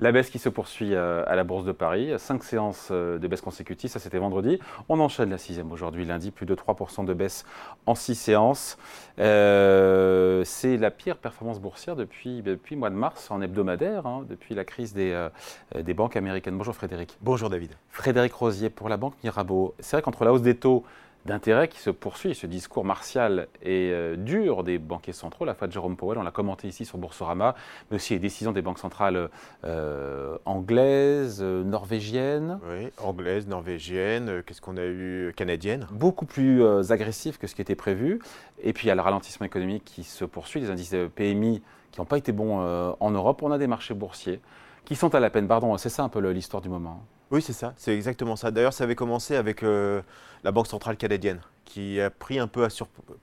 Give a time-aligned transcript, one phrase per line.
[0.00, 3.26] La baisse qui se poursuit euh, à la Bourse de Paris, cinq séances euh, de
[3.26, 4.60] baisse consécutives, ça c'était vendredi.
[4.88, 7.44] On enchaîne la sixième aujourd'hui, lundi, plus de 3% de baisse
[7.84, 8.78] en six séances.
[9.18, 14.24] Euh, c'est la pire performance boursière depuis, depuis le mois de mars en hebdomadaire, hein,
[14.28, 15.28] depuis la crise des,
[15.74, 16.56] des banques américaines.
[16.56, 17.18] Bonjour Frédéric.
[17.20, 17.72] Bonjour David.
[17.88, 19.74] Frédéric Rosier pour la Banque Mirabeau.
[19.80, 20.84] C'est vrai qu'entre la hausse des taux
[21.28, 25.68] d'intérêt qui se poursuit, ce discours martial et euh, dur des banquiers centraux, la fois
[25.68, 27.54] de Jérôme Powell, on l'a commenté ici sur Boursorama,
[27.90, 29.28] mais aussi les décisions des banques centrales
[29.64, 32.58] euh, anglaises, euh, norvégiennes.
[32.68, 35.86] Oui, anglaises, norvégiennes, qu'est-ce qu'on a eu, canadiennes.
[35.92, 38.20] Beaucoup plus agressifs que ce qui était prévu.
[38.62, 42.00] Et puis il y a le ralentissement économique qui se poursuit, les indices PMI qui
[42.00, 43.42] n'ont pas été bons en Europe.
[43.42, 44.40] On a des marchés boursiers
[44.84, 45.46] qui sont à la peine.
[45.46, 47.02] Pardon, c'est ça un peu l'histoire du moment.
[47.30, 48.50] Oui, c'est ça, c'est exactement ça.
[48.50, 50.00] D'ailleurs, ça avait commencé avec euh,
[50.44, 52.66] la Banque centrale canadienne, qui a pris un peu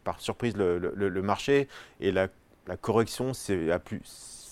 [0.03, 1.67] par surprise le, marché,
[1.99, 2.27] et la,
[2.81, 3.71] correction s'est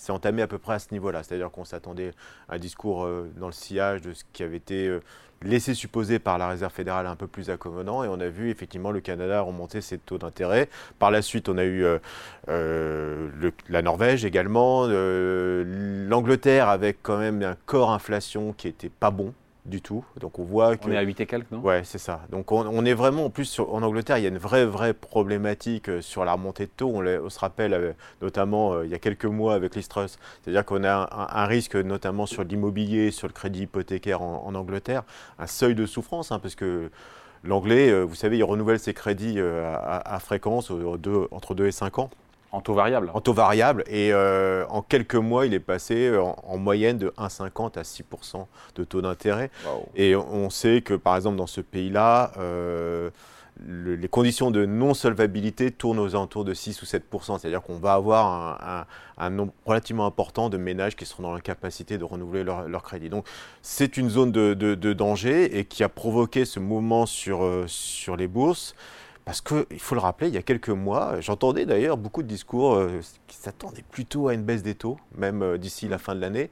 [0.08, 1.22] entamée à peu près à ce niveau-là.
[1.22, 2.10] C'est-à-dire qu'on s'attendait
[2.48, 5.00] à un discours euh, dans le sillage de ce qui avait été euh,
[5.42, 8.90] laissé supposer par la Réserve fédérale un peu plus accommodant, et on a vu effectivement
[8.90, 10.68] le Canada remonter ses taux d'intérêt.
[10.98, 11.86] Par la suite, on a eu
[12.48, 19.32] la Norvège également, l'Angleterre avec quand même un corps inflation qui était pas bon
[19.64, 20.04] du tout.
[20.20, 20.88] Donc on voit que...
[20.88, 21.60] On est à 8 et quelques, non?
[21.60, 22.20] Ouais, c'est ça.
[22.30, 25.88] Donc on, est vraiment, en plus en Angleterre, il y a une vraie, vraie problématique
[25.88, 26.92] euh, sur la remontée de taux.
[26.94, 30.18] On, se rappelle euh, notamment euh, il y a quelques mois avec l'Istrus.
[30.42, 35.02] C'est-à-dire qu'on a un, risque notamment sur l'immobilier, sur le crédit hypothécaire en, Angleterre,
[35.38, 36.90] un seuil de souffrance, hein, parce que
[37.42, 42.10] l'anglais, vous savez, il renouvelle ses crédits à, fréquence entre 2 et 5 ans.
[42.54, 43.82] En taux variable En taux variable.
[43.88, 48.46] Et euh, en quelques mois, il est passé euh, en, moyenne de 1,50 à 6%
[48.76, 49.50] de taux d'intérêt.
[49.96, 53.10] Et on sait que, par exemple, dans ce pays-là, euh,
[53.66, 57.40] les conditions de non-solvabilité tournent aux alentours de 6 ou 7%.
[57.40, 58.86] C'est-à-dire qu'on va avoir
[59.18, 63.08] un, nombre relativement important de ménages qui seront dans l'incapacité de renouveler leur, crédit.
[63.08, 63.26] Donc
[63.62, 68.76] c'est une zone de, danger et qui a provoqué ce mouvement sur, sur les bourses.
[69.24, 72.74] Parce qu'il faut le rappeler, il y a quelques mois, j'entendais d'ailleurs beaucoup de discours
[72.74, 76.20] euh, qui s'attendaient plutôt à une baisse des taux, même euh, d'ici la fin de
[76.20, 76.50] l'année.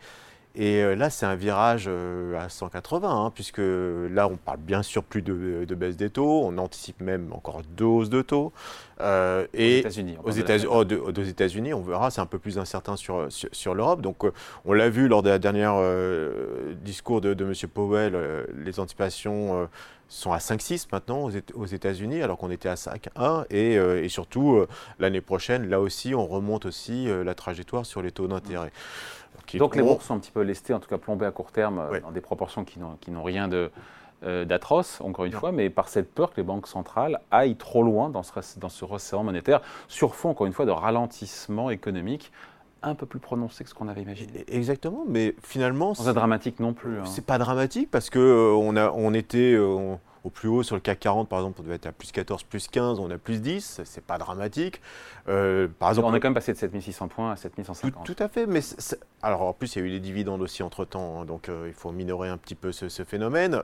[0.54, 5.02] Et euh, là, c'est un virage à 180, hein, puisque là, on parle bien sûr
[5.02, 8.52] plus de, baisse des taux, on anticipe même encore deux hausses de taux.
[9.00, 10.16] et aux États-Unis.
[10.22, 10.30] Aux
[11.22, 14.00] États-Unis, on verra, c'est un peu plus incertain sur, sur, l'Europe.
[14.00, 14.24] Donc,
[14.64, 15.80] on l'a vu lors de la dernière
[16.82, 17.54] discours de, de M.
[17.72, 19.68] Powell, les anticipations
[20.12, 23.46] sont à 5-6 maintenant aux États-Unis, alors qu'on était à 5-1.
[23.50, 24.68] Et, euh, et, surtout, euh,
[24.98, 28.72] l'année prochaine, là aussi, on remonte aussi euh, la trajectoire sur les taux d'intérêt.
[29.54, 31.82] Donc les bourses sont un petit peu lestées, en tout cas plombées à court terme,
[32.02, 33.70] dans des proportions qui n'ont rien de,
[34.22, 38.08] d'atroce, encore une fois, mais par cette peur que les banques centrales aillent trop loin
[38.08, 42.30] dans ce, dans ce resserrement monétaire, sur fond, encore une fois, de ralentissement économique
[42.82, 44.44] un peu plus prononcé que ce qu'on avait imaginé.
[44.48, 45.94] Exactement, mais finalement...
[45.94, 46.98] C'est dramatique non plus.
[46.98, 47.04] Hein.
[47.06, 49.94] C'est pas dramatique parce que euh, on, a, on était euh,
[50.24, 52.42] au plus haut sur le CAC 40, par exemple, on devait être à plus 14,
[52.44, 54.80] plus 15, on a plus 10, c'est pas dramatique.
[55.28, 58.04] Euh, par exemple, on est quand même passé de 7600 points à 7150.
[58.04, 58.60] Tout, tout à fait, mais
[59.22, 61.92] alors en plus il y a eu les dividendes aussi entre-temps, hein, donc il faut
[61.92, 63.62] minorer un petit peu ce, ce phénomène.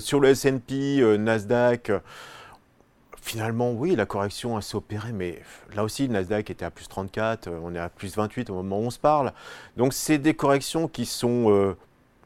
[0.00, 1.92] sur le S&P, Nasdaq
[3.22, 5.42] finalement, oui, la correction a s'opéré, mais
[5.74, 8.54] là aussi, le Nasdaq était à plus 34, euh, on est à plus 28 au
[8.54, 9.32] moment où on se parle.
[9.76, 11.76] Donc, c'est des corrections qui sont, euh,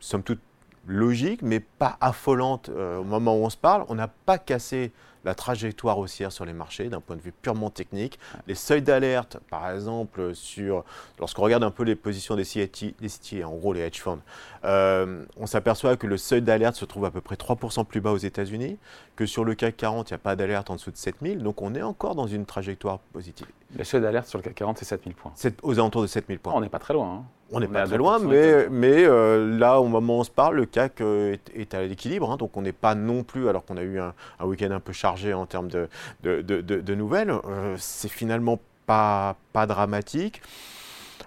[0.01, 0.41] somme toute,
[0.87, 3.85] logiques, mais pas affolantes euh, au moment où on se parle.
[3.89, 4.93] On n'a pas cassé
[5.25, 8.19] la trajectoire haussière sur les marchés d'un point de vue purement technique.
[8.47, 10.85] Les seuils d'alerte, par exemple, sur
[11.19, 14.21] lorsqu'on regarde un peu les positions des CT, en gros les hedge funds,
[14.65, 18.13] euh, on s'aperçoit que le seuil d'alerte se trouve à peu près 3% plus bas
[18.13, 18.79] aux États-Unis,
[19.17, 21.63] que sur le CAC 40, il n'y a pas d'alerte en dessous de 7000, donc
[21.63, 23.47] on est encore dans une trajectoire positive.
[23.77, 25.33] Le seuil d'alerte sur le CAC 40, c'est 7000 points.
[25.35, 26.53] C'est aux alentours de 7000 points.
[26.55, 27.15] On n'est pas très loin.
[27.15, 27.25] Hein.
[27.51, 30.57] On n'est pas très loin, mais, mais euh, là, au moment où on se parle,
[30.57, 32.31] le CAC euh, est, à l'équilibre.
[32.31, 34.13] Hein, donc on n'est pas non plus, alors qu'on a eu un,
[34.43, 35.89] week-end un peu chargé en termes de,
[36.23, 40.43] de, de, nouvelles, euh, c'est finalement pas, pas dramatique.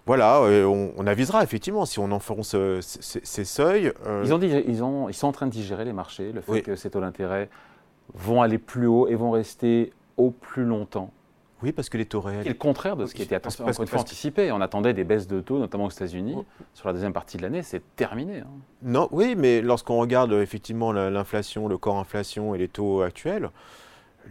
[0.06, 3.92] Voilà, on, avisera effectivement si on enfonce ces, seuils.
[4.24, 6.62] Ils, ont dit, ils, ont, ils sont en train de digérer les marchés, le fait
[6.62, 7.50] que ces taux d'intérêt
[8.14, 11.12] vont aller plus haut et vont rester au plus longtemps.
[11.64, 12.44] Oui, parce que les taux réels.
[12.44, 13.40] C'est le contraire de ce qui était
[13.96, 14.52] anticipé.
[14.52, 16.36] On attendait des baisses de taux, notamment aux États-Unis.
[16.38, 16.46] Oh.
[16.74, 18.40] Sur la deuxième partie de l'année, c'est terminé.
[18.40, 18.48] Hein.
[18.84, 23.50] Non, oui, mais lorsqu'on regarde effectivement l'inflation, le corps inflation et les taux actuels,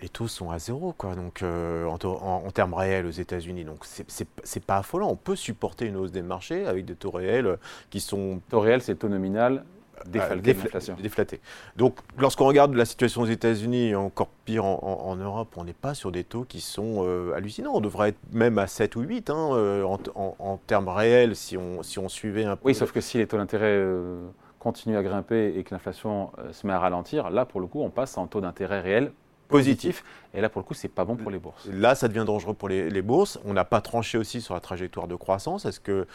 [0.00, 1.14] les taux sont à zéro, quoi.
[1.14, 3.64] Donc, euh, en, termes réels aux États-Unis.
[3.64, 5.08] Donc, c'est pas affolant.
[5.08, 7.58] On peut supporter une hausse des marchés avec des taux réels
[7.90, 8.40] qui sont.
[8.50, 9.64] Taux réels, c'est taux nominal
[10.07, 11.41] déflaté.
[11.77, 16.13] Donc, lorsqu'on regarde la situation aux États-Unis, encore pire en, Europe, on n'est pas sur
[16.13, 17.73] des taux qui sont euh, hallucinants.
[17.75, 21.83] On devrait être même à 7 ou 8 hein, euh, en, termes réels si on,
[21.83, 22.69] si on suivait un peu.
[22.69, 24.27] Oui, sauf que si les taux d'intérêt euh,
[24.59, 27.91] continuent à grimper et que l'inflation se met à ralentir, là, pour le coup, on
[27.91, 29.13] passe en taux d'intérêt réel
[29.49, 30.05] positif.
[30.35, 31.67] Et là, pour le coup, c'est pas bon pour les bourses.
[31.67, 33.39] Là, ça devient dangereux pour les, bourses.
[33.45, 35.65] On n'a pas tranché aussi sur la trajectoire de croissance.
[35.65, 36.07] Est-ce que,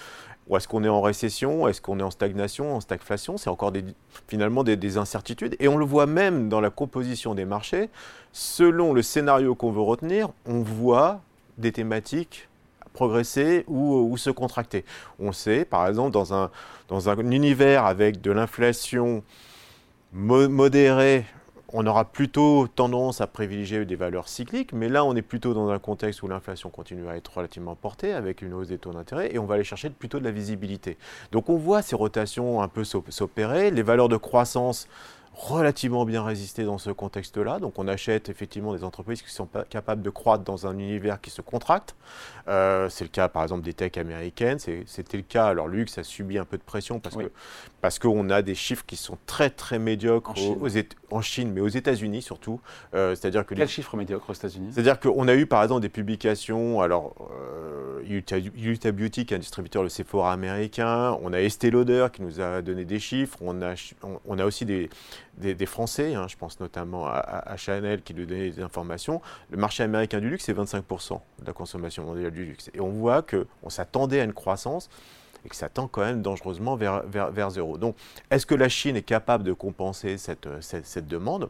[0.48, 1.68] ou est-ce qu'on est en récession?
[1.68, 3.38] Est-ce qu'on est en stagnation, en stagflation?
[3.38, 3.84] C'est encore des,
[4.28, 5.56] finalement des, incertitudes.
[5.60, 7.90] Et on le voit même dans la composition des marchés.
[8.32, 11.22] Selon le scénario qu'on veut retenir, on voit
[11.58, 12.48] des thématiques
[12.94, 14.84] progresser ou, se contracter.
[15.18, 16.52] On sait, par exemple, dans un,
[16.90, 19.24] dans un univers avec de l'inflation
[20.12, 21.26] modérée
[21.74, 25.70] on aura plutôt tendance à privilégier des valeurs cycliques, mais là on est plutôt dans
[25.70, 29.34] un contexte où l'inflation continue à être relativement portée avec une hausse des taux d'intérêt
[29.34, 30.98] et on va aller chercher plutôt de la visibilité.
[31.32, 34.88] Donc on voit ces rotations un peu s'opérer, les valeurs de croissance
[35.34, 37.60] relativement bien résisté dans ce contexte-là.
[37.60, 41.30] Donc on achète effectivement des entreprises qui sont capables de croître dans un univers qui
[41.30, 41.96] se contracte.
[42.48, 44.60] Euh, c'est le cas par exemple des techs américaines.
[44.60, 47.32] C'était le cas, alors Luxe a subi un peu de pression parce que
[47.80, 50.34] parce qu'on a des chiffres qui sont très très médiocres
[51.12, 52.60] en Chine, mais aux États-Unis surtout.
[52.94, 54.72] Euh, c'est-à-dire que Quels chiffres médiocres aux États-Unis?
[54.74, 59.40] C'est-à-dire qu'on a eu par exemple des publications, alors euh, Utah, Beauty qui est un
[59.40, 63.62] distributeur, le Sephora américain, on a Estée Lauder qui nous a donné des chiffres, on
[63.62, 63.74] a,
[64.26, 64.90] on a aussi des
[65.38, 69.84] des, Français, hein, je pense notamment à, Chanel qui nous donnait des informations, le marché
[69.84, 72.70] américain du luxe, c'est 25% de la consommation mondiale du luxe.
[72.74, 74.90] Et on voit qu'on s'attendait à une croissance
[75.46, 77.78] et que ça tend quand même dangereusement vers, zéro.
[77.78, 77.96] Donc,
[78.30, 81.50] est-ce que la Chine est capable de compenser cette, cette demande?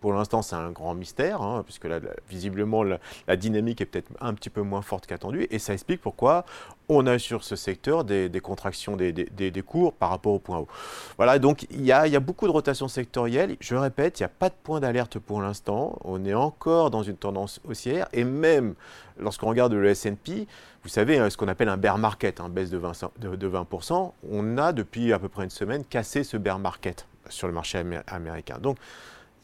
[0.00, 4.34] Pour l'instant, c'est un grand mystère, hein, puisque là, visiblement, la, dynamique est peut-être un
[4.34, 6.44] petit peu moins forte qu'attendue, et ça explique pourquoi
[6.88, 10.68] on a sur ce secteur des, contractions des, cours par rapport au point haut.
[11.16, 13.56] Voilà, donc il y, a, beaucoup de rotations sectorielles.
[13.60, 15.98] Je répète, il n'y a pas de point d'alerte pour l'instant.
[16.04, 18.74] On est encore dans une tendance haussière, et même
[19.18, 20.46] lorsqu'on regarde le S&P,
[20.82, 24.12] vous savez, hein, ce qu'on appelle un bear market, hein, baisse de 20%, de 20%,
[24.30, 27.82] on a depuis à peu près une semaine cassé ce bear market sur le marché
[28.06, 28.58] américain.
[28.60, 28.78] Donc,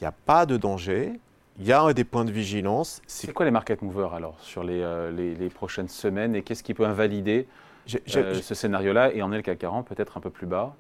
[0.03, 1.13] n'y a pas de danger.
[1.59, 3.03] Il y a des points de vigilance.
[3.07, 6.75] C'est quoi les market movers alors sur les, euh, les, prochaines semaines et qu'est-ce qui
[6.75, 7.47] peut invalider
[8.17, 10.77] euh, ce scénario-là et en est le CAC 40 peut-être un peu plus bas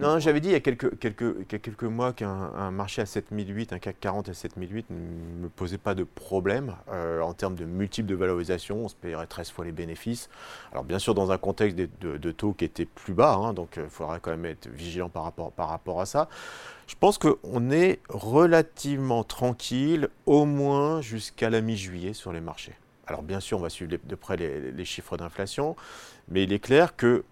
[0.00, 3.78] Non, j'avais dit il y a quelques, quelques, quelques mois qu'un marché à 7008, un
[3.78, 8.08] CAC 40 à 7008 ne me posait pas de problème euh, en termes de multiples
[8.08, 8.84] de valorisation.
[8.84, 10.28] On se payerait 13 fois les bénéfices.
[10.70, 13.88] Alors bien sûr dans un contexte de, taux qui était plus bas, hein, donc il
[13.88, 16.28] faudra quand même être vigilant par rapport, par rapport à ça.
[16.86, 22.74] Je pense qu'on est relativement tranquille, au moins jusqu'à la mi-juillet sur les marchés.
[23.06, 25.76] Alors bien sûr, on va suivre de près les, chiffres d'inflation,
[26.28, 27.24] mais il est clair que...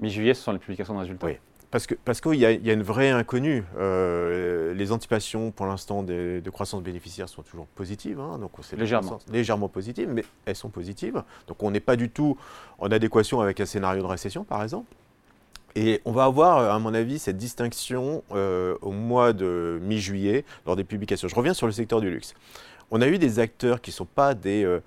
[0.00, 1.26] Mi-juillet, ce sont les publications de résultats.
[1.26, 1.38] Oui,
[1.70, 3.64] parce qu'il parce qu'il y, a une vraie inconnue.
[3.78, 8.18] Euh, les anticipations, pour l'instant, de, croissance bénéficiaire sont toujours positives.
[8.18, 9.18] Hein, donc légèrement.
[9.30, 11.22] légèrement positives, mais elles sont positives.
[11.46, 12.36] Donc on n'est pas du tout
[12.78, 14.92] en adéquation avec un scénario de récession, par exemple.
[15.76, 20.76] Et on va avoir, à mon avis, cette distinction euh, au mois de mi-juillet lors
[20.76, 21.26] des publications.
[21.26, 22.34] Je reviens sur le secteur du luxe.
[22.96, 24.80] On a eu des acteurs qui ne sont pas des, euh,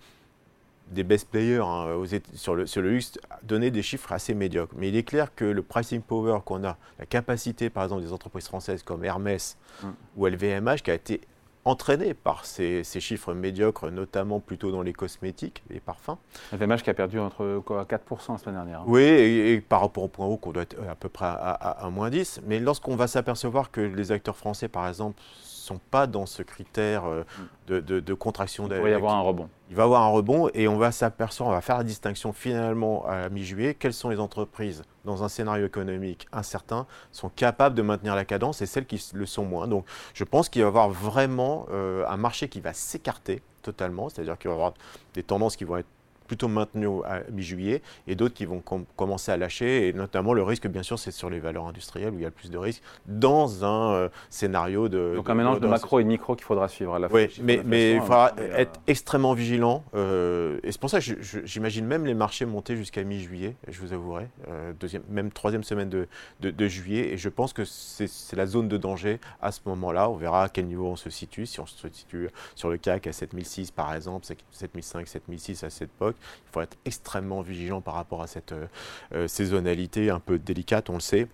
[0.92, 1.88] des best players hein,
[2.36, 4.74] sur, le, sur, le, luxe donner des chiffres assez médiocres.
[4.78, 8.14] Mais il est clair que le pricing power qu'on a, la capacité par exemple des
[8.14, 9.88] entreprises françaises comme Hermès mm.
[10.16, 11.20] ou LVMH qui a été
[11.68, 16.18] entraîné par ces, chiffres médiocres, notamment plutôt dans les cosmétiques, les parfums.
[16.54, 18.82] LVMH qui a perdu entre quoi, 4% la semaine dernière.
[18.82, 18.86] Hein.
[18.88, 21.90] Oui, et, par rapport au point haut qu'on doit être à peu près à, à
[21.90, 22.42] moins 10.
[22.46, 25.22] Mais lorsqu'on va s'apercevoir que les acteurs français, par exemple,
[25.68, 27.24] sont pas dans ce critère euh,
[27.68, 28.68] de, de, contraction.
[28.68, 29.50] Il va y avoir un rebond.
[29.70, 33.06] Il va avoir un rebond et on va s'apercevoir, on va faire la distinction finalement
[33.06, 38.16] à mi-juillet, quelles sont les entreprises dans un scénario économique incertain sont capables de maintenir
[38.16, 39.68] la cadence et celles qui le sont moins?
[39.68, 44.08] Donc je pense qu'il va y avoir vraiment euh, un marché qui va s'écarter totalement,
[44.08, 44.74] c'est-à-dire qu'il va y avoir
[45.14, 45.88] des tendances qui vont être
[46.28, 48.62] plutôt maintenu à mi-juillet, et d'autres qui vont
[48.96, 49.88] commencer à lâcher.
[49.88, 52.30] Et notamment, le risque, bien sûr, c'est sur les valeurs industrielles où il y a
[52.30, 55.14] le plus de risques dans un euh, scénario de.
[55.16, 57.20] Donc un mélange de, macro et de micro qu'il faudra suivre à la fois.
[57.20, 59.84] Oui, mais, mais il faudra être extrêmement vigilant.
[59.96, 61.06] Euh, et c'est pour ça que
[61.46, 65.90] j'imagine même les marchés monter jusqu'à mi-juillet, je vous avouerai, euh, deuxième, même troisième semaine
[65.90, 66.08] de,
[66.42, 67.14] de, juillet.
[67.14, 70.10] Et je pense que c'est la zone de danger à ce moment-là.
[70.10, 71.46] On verra à quel niveau on se situe.
[71.46, 75.90] Si on se situe sur le CAC à 7006 par exemple, 7005, 7006 à cette
[75.90, 78.68] époque, il faut être extrêmement vigilant par rapport à cette euh,
[79.14, 81.28] euh, saisonnalité un peu délicate, on le sait.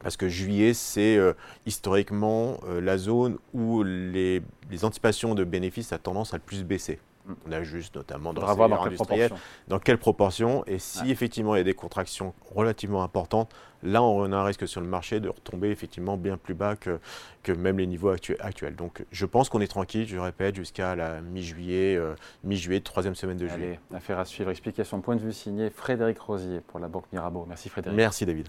[0.00, 1.18] parce que juillet, c'est
[1.64, 7.00] historiquement la zone où les, les anticipations de bénéfices a tendance à le plus baisser.
[7.46, 9.30] On ajuste notamment dans le dans industriel.
[9.68, 14.30] Dans quelle proportion Et si effectivement il y a des contractions relativement importantes, là on
[14.30, 17.00] a un risque sur le marché de retomber effectivement bien plus bas que,
[17.42, 18.76] que même les niveaux actuels.
[18.76, 23.38] Donc je pense qu'on est tranquille, je répète, jusqu'à la mi-juillet, euh, mi-juillet, troisième semaine
[23.38, 23.78] de juillet.
[23.90, 24.50] Allez, affaire à suivre.
[24.50, 27.46] Explication point de vue signé Frédéric Rosier pour la Banque Mirabeau.
[27.48, 27.96] Merci Frédéric.
[27.96, 28.48] Merci David.